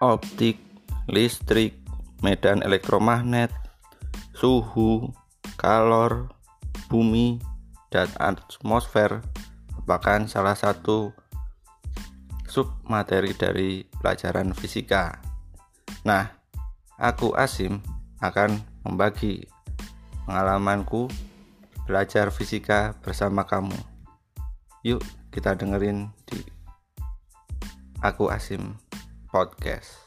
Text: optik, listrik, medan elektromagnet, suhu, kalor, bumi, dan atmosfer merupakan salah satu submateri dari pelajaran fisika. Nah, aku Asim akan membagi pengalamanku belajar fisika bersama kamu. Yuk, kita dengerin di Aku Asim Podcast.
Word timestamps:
optik, 0.00 0.60
listrik, 1.08 1.76
medan 2.20 2.60
elektromagnet, 2.60 3.48
suhu, 4.36 5.12
kalor, 5.56 6.28
bumi, 6.92 7.40
dan 7.88 8.10
atmosfer 8.20 9.24
merupakan 9.72 10.26
salah 10.28 10.52
satu 10.58 11.14
submateri 12.44 13.32
dari 13.32 13.70
pelajaran 13.88 14.52
fisika. 14.52 15.20
Nah, 16.04 16.28
aku 17.00 17.32
Asim 17.36 17.80
akan 18.20 18.60
membagi 18.84 19.48
pengalamanku 20.28 21.08
belajar 21.86 22.28
fisika 22.34 22.98
bersama 23.00 23.46
kamu. 23.46 23.76
Yuk, 24.82 25.02
kita 25.30 25.54
dengerin 25.54 26.10
di 26.26 26.42
Aku 28.04 28.28
Asim 28.28 28.76
Podcast. 29.36 30.05